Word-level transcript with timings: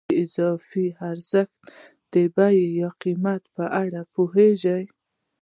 د 0.09 0.11
اضافي 0.23 0.85
ارزښت 1.11 1.57
د 2.13 2.15
بیې 2.35 2.65
یا 2.79 2.89
قیمت 3.03 3.41
په 3.55 3.63
اړه 3.83 4.01
پوهېږو 4.13 4.79